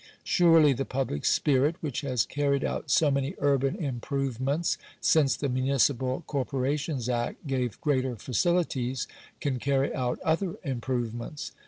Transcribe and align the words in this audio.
Surely 0.23 0.73
the 0.73 0.83
public 0.83 1.23
spirit, 1.25 1.75
which 1.79 2.01
has 2.01 2.25
carried 2.25 2.63
out 2.63 2.89
so 2.89 3.11
many 3.11 3.35
urban 3.37 3.75
improvements 3.75 4.79
since 4.99 5.35
the 5.35 5.47
Municipal 5.47 6.23
Corporations 6.25 7.07
Act 7.07 7.45
gave 7.45 7.79
greater 7.81 8.15
facilities, 8.15 9.07
can 9.39 9.59
carry 9.59 9.93
out 9.93 10.17
other 10.21 10.55
improvements. 10.63 11.51